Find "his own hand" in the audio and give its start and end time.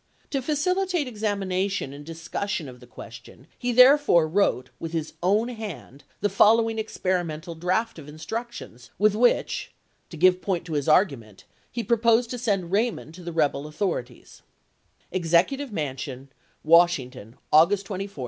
4.93-6.05